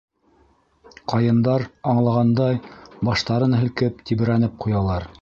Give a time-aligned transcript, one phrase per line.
[1.13, 2.59] Ҡайындар, аңлағандай,
[3.11, 5.09] баштарын һелкеп, тибрәнеп ҡуялар.